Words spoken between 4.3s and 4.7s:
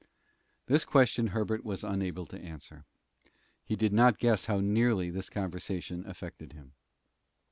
how